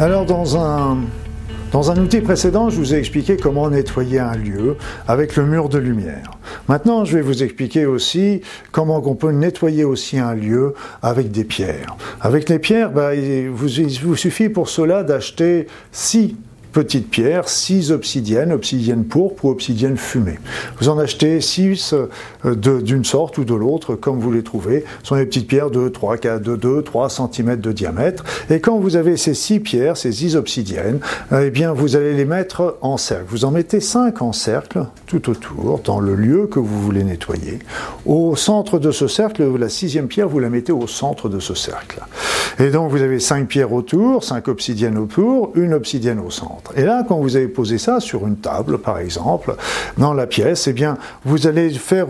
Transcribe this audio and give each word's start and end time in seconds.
Alors 0.00 0.24
dans 0.26 0.56
un, 0.58 1.96
outil 1.98 2.20
précédent, 2.20 2.68
je 2.68 2.76
vous 2.78 2.94
ai 2.94 2.98
expliqué 2.98 3.36
comment 3.36 3.70
nettoyer 3.70 4.18
un 4.18 4.34
lieu 4.34 4.76
avec 5.06 5.36
le 5.36 5.46
mur 5.46 5.68
de 5.68 5.78
lumière. 5.78 6.32
Maintenant, 6.68 7.04
je 7.04 7.16
vais 7.16 7.22
vous 7.22 7.44
expliquer 7.44 7.86
aussi 7.86 8.40
comment 8.72 9.00
on 9.04 9.14
peut 9.14 9.30
nettoyer 9.30 9.84
aussi 9.84 10.18
un 10.18 10.34
lieu 10.34 10.74
avec 11.00 11.30
des 11.30 11.44
pierres. 11.44 11.96
Avec 12.20 12.48
les 12.48 12.58
pierres, 12.58 12.90
bah, 12.90 13.14
il, 13.14 13.50
vous, 13.50 13.68
vous 14.02 14.16
suffit 14.16 14.48
pour 14.48 14.68
cela 14.68 15.04
d'acheter 15.04 15.68
six 15.92 16.34
petites 16.74 17.08
pierres, 17.08 17.48
6 17.48 17.92
obsidiennes, 17.92 18.52
obsidienne 18.52 19.04
pourpre 19.04 19.46
ou 19.46 19.50
obsidienne 19.50 19.96
fumée. 19.96 20.38
Vous 20.80 20.88
en 20.88 20.98
achetez 20.98 21.40
6 21.40 21.94
euh, 22.44 22.54
d'une 22.54 23.04
sorte 23.04 23.38
ou 23.38 23.44
de 23.44 23.54
l'autre, 23.54 23.94
comme 23.94 24.18
vous 24.18 24.32
les 24.32 24.42
trouvez. 24.42 24.84
Ce 25.02 25.08
sont 25.08 25.16
des 25.16 25.24
petites 25.24 25.46
pierres 25.46 25.70
de 25.70 25.88
3, 25.88 26.18
4, 26.18 26.42
de 26.42 26.56
2, 26.56 26.82
3 26.82 27.08
cm 27.08 27.56
de 27.56 27.72
diamètre. 27.72 28.24
Et 28.50 28.60
quand 28.60 28.78
vous 28.78 28.96
avez 28.96 29.16
ces 29.16 29.34
6 29.34 29.60
pierres, 29.60 29.96
ces 29.96 30.12
6 30.12 30.36
obsidiennes, 30.36 30.98
eh 31.32 31.50
bien, 31.50 31.72
vous 31.72 31.96
allez 31.96 32.12
les 32.12 32.24
mettre 32.24 32.76
en 32.82 32.96
cercle. 32.96 33.26
Vous 33.28 33.44
en 33.44 33.52
mettez 33.52 33.80
5 33.80 34.20
en 34.20 34.32
cercle, 34.32 34.86
tout 35.06 35.30
autour, 35.30 35.80
dans 35.84 36.00
le 36.00 36.16
lieu 36.16 36.48
que 36.48 36.58
vous 36.58 36.82
voulez 36.82 37.04
nettoyer. 37.04 37.60
Au 38.04 38.34
centre 38.34 38.80
de 38.80 38.90
ce 38.90 39.06
cercle, 39.06 39.44
la 39.56 39.68
sixième 39.68 40.08
pierre, 40.08 40.28
vous 40.28 40.40
la 40.40 40.50
mettez 40.50 40.72
au 40.72 40.88
centre 40.88 41.28
de 41.28 41.38
ce 41.38 41.54
cercle. 41.54 42.00
Et 42.58 42.70
donc, 42.70 42.90
vous 42.90 43.02
avez 43.02 43.20
5 43.20 43.46
pierres 43.46 43.72
autour, 43.72 44.24
5 44.24 44.48
obsidiennes 44.48 44.98
autour, 44.98 45.52
une 45.54 45.72
obsidienne 45.74 46.18
au 46.18 46.30
centre. 46.30 46.63
Et 46.76 46.82
là, 46.82 47.04
quand 47.06 47.18
vous 47.18 47.36
avez 47.36 47.48
posé 47.48 47.78
ça 47.78 48.00
sur 48.00 48.26
une 48.26 48.36
table, 48.36 48.78
par 48.78 48.98
exemple, 48.98 49.54
dans 49.98 50.14
la 50.14 50.26
pièce, 50.26 50.66
eh 50.66 50.72
bien, 50.72 50.98
vous 51.24 51.46
allez 51.46 51.70
faire 51.70 52.06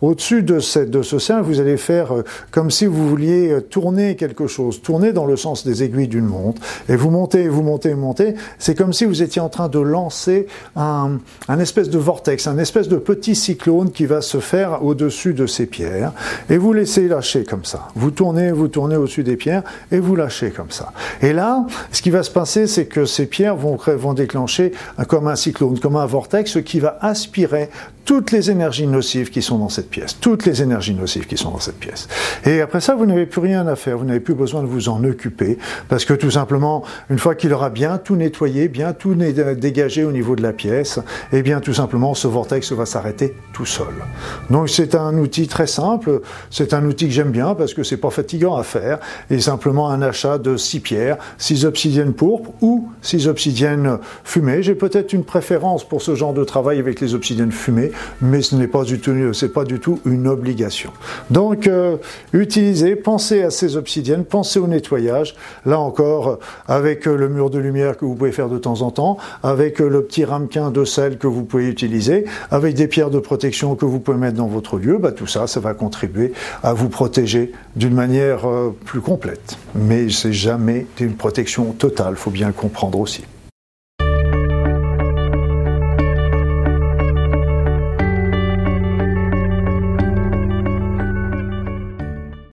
au-dessus 0.00 0.42
de, 0.42 0.58
de 0.84 1.02
ce 1.02 1.18
cercle, 1.18 1.42
vous 1.42 1.60
allez 1.60 1.76
faire 1.76 2.14
euh, 2.14 2.24
comme 2.50 2.70
si 2.70 2.86
vous 2.86 3.08
vouliez 3.08 3.50
euh, 3.50 3.60
tourner 3.60 4.16
quelque 4.16 4.46
chose, 4.46 4.82
tourner 4.82 5.12
dans 5.12 5.26
le 5.26 5.36
sens 5.36 5.64
des 5.64 5.82
aiguilles 5.82 6.08
d'une 6.08 6.26
montre, 6.26 6.62
et 6.88 6.96
vous 6.96 7.10
montez, 7.10 7.48
vous 7.48 7.62
montez, 7.62 7.92
vous 7.92 8.00
montez. 8.00 8.34
C'est 8.58 8.74
comme 8.74 8.92
si 8.92 9.04
vous 9.04 9.22
étiez 9.22 9.40
en 9.40 9.48
train 9.48 9.68
de 9.68 9.80
lancer 9.80 10.46
un, 10.76 11.18
un 11.48 11.58
espèce 11.58 11.90
de 11.90 11.98
vortex, 11.98 12.46
un 12.46 12.58
espèce 12.58 12.88
de 12.88 12.96
petit 12.96 13.34
cyclone 13.34 13.90
qui 13.90 14.06
va 14.06 14.20
se 14.20 14.38
faire 14.38 14.84
au-dessus 14.84 15.34
de 15.34 15.46
ces 15.46 15.66
pierres, 15.66 16.12
et 16.48 16.58
vous 16.58 16.72
laissez 16.72 17.08
lâcher 17.08 17.44
comme 17.44 17.64
ça. 17.64 17.88
Vous 17.94 18.10
tournez, 18.10 18.52
vous 18.52 18.68
tournez 18.68 18.96
au-dessus 18.96 19.24
des 19.24 19.36
pierres, 19.36 19.62
et 19.90 19.98
vous 19.98 20.16
lâchez 20.16 20.50
comme 20.50 20.70
ça. 20.70 20.92
Et 21.22 21.32
là, 21.32 21.66
ce 21.92 22.02
qui 22.02 22.10
va 22.10 22.22
se 22.22 22.30
passer, 22.30 22.66
c'est 22.66 22.86
que 22.86 23.04
ces 23.04 23.26
pierres 23.26 23.56
vont 23.56 23.76
vont 23.88 24.14
déclencher 24.14 24.72
comme 25.08 25.28
un 25.28 25.36
cyclone, 25.36 25.78
comme 25.78 25.96
un 25.96 26.06
vortex 26.06 26.58
qui 26.62 26.80
va 26.80 26.98
aspirer 27.00 27.70
toutes 28.10 28.32
les 28.32 28.50
énergies 28.50 28.88
nocives 28.88 29.30
qui 29.30 29.40
sont 29.40 29.56
dans 29.58 29.68
cette 29.68 29.88
pièce, 29.88 30.18
toutes 30.18 30.44
les 30.44 30.62
énergies 30.62 30.94
nocives 30.94 31.28
qui 31.28 31.36
sont 31.36 31.52
dans 31.52 31.60
cette 31.60 31.78
pièce. 31.78 32.08
Et 32.44 32.60
après 32.60 32.80
ça, 32.80 32.96
vous 32.96 33.06
n'avez 33.06 33.24
plus 33.24 33.40
rien 33.40 33.68
à 33.68 33.76
faire, 33.76 33.98
vous 33.98 34.04
n'avez 34.04 34.18
plus 34.18 34.34
besoin 34.34 34.62
de 34.62 34.66
vous 34.66 34.88
en 34.88 35.04
occuper, 35.04 35.58
parce 35.88 36.04
que 36.04 36.14
tout 36.14 36.32
simplement, 36.32 36.82
une 37.08 37.20
fois 37.20 37.36
qu'il 37.36 37.52
aura 37.52 37.70
bien 37.70 37.98
tout 37.98 38.16
nettoyé, 38.16 38.66
bien 38.66 38.94
tout 38.94 39.14
dégagé 39.14 40.02
au 40.02 40.10
niveau 40.10 40.34
de 40.34 40.42
la 40.42 40.52
pièce, 40.52 40.98
et 41.32 41.36
eh 41.36 41.42
bien 41.42 41.60
tout 41.60 41.72
simplement, 41.72 42.14
ce 42.14 42.26
vortex 42.26 42.72
va 42.72 42.84
s'arrêter 42.84 43.36
tout 43.52 43.64
seul. 43.64 43.94
Donc 44.50 44.70
c'est 44.70 44.96
un 44.96 45.16
outil 45.16 45.46
très 45.46 45.68
simple, 45.68 46.22
c'est 46.50 46.74
un 46.74 46.84
outil 46.86 47.06
que 47.06 47.12
j'aime 47.12 47.30
bien 47.30 47.54
parce 47.54 47.74
que 47.74 47.84
c'est 47.84 47.96
pas 47.96 48.10
fatigant 48.10 48.56
à 48.56 48.64
faire, 48.64 48.98
et 49.30 49.38
simplement 49.38 49.88
un 49.88 50.02
achat 50.02 50.38
de 50.38 50.56
six 50.56 50.80
pierres, 50.80 51.16
six 51.38 51.64
obsidiennes 51.64 52.14
pourpres 52.14 52.50
ou 52.60 52.88
six 53.02 53.28
obsidiennes 53.28 53.98
fumées. 54.24 54.64
J'ai 54.64 54.74
peut-être 54.74 55.12
une 55.12 55.22
préférence 55.22 55.84
pour 55.84 56.02
ce 56.02 56.16
genre 56.16 56.34
de 56.34 56.42
travail 56.42 56.80
avec 56.80 56.98
les 56.98 57.14
obsidiennes 57.14 57.52
fumées, 57.52 57.92
mais 58.20 58.42
ce 58.42 58.54
n'est 58.54 58.66
pas 58.66 58.84
du 58.84 59.00
tout, 59.00 59.12
c'est 59.32 59.52
pas 59.52 59.64
du 59.64 59.80
tout 59.80 60.00
une 60.04 60.26
obligation. 60.26 60.92
Donc, 61.30 61.66
euh, 61.66 61.96
utilisez, 62.32 62.96
pensez 62.96 63.42
à 63.42 63.50
ces 63.50 63.76
obsidiennes, 63.76 64.24
pensez 64.24 64.58
au 64.58 64.66
nettoyage. 64.66 65.34
Là 65.66 65.78
encore, 65.78 66.38
avec 66.68 67.06
le 67.06 67.28
mur 67.28 67.50
de 67.50 67.58
lumière 67.58 67.96
que 67.96 68.04
vous 68.04 68.14
pouvez 68.14 68.32
faire 68.32 68.48
de 68.48 68.58
temps 68.58 68.82
en 68.82 68.90
temps, 68.90 69.16
avec 69.42 69.78
le 69.78 70.02
petit 70.02 70.24
ramequin 70.24 70.70
de 70.70 70.84
sel 70.84 71.18
que 71.18 71.26
vous 71.26 71.44
pouvez 71.44 71.68
utiliser, 71.68 72.24
avec 72.50 72.74
des 72.74 72.86
pierres 72.86 73.10
de 73.10 73.18
protection 73.18 73.74
que 73.74 73.84
vous 73.84 74.00
pouvez 74.00 74.18
mettre 74.18 74.36
dans 74.36 74.46
votre 74.46 74.78
lieu, 74.78 74.98
bah, 74.98 75.12
tout 75.12 75.26
ça, 75.26 75.46
ça 75.46 75.60
va 75.60 75.74
contribuer 75.74 76.32
à 76.62 76.72
vous 76.72 76.88
protéger 76.88 77.52
d'une 77.76 77.94
manière 77.94 78.48
euh, 78.48 78.74
plus 78.84 79.00
complète. 79.00 79.56
Mais 79.74 80.08
c'est 80.10 80.32
jamais 80.32 80.86
une 80.98 81.14
protection 81.14 81.72
totale, 81.72 82.16
faut 82.16 82.30
bien 82.30 82.48
le 82.48 82.52
comprendre 82.52 82.98
aussi. 83.00 83.22